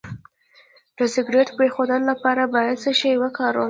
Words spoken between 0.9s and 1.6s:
د سګرټ د